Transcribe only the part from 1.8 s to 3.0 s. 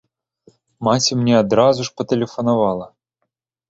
ж патэлефанавала!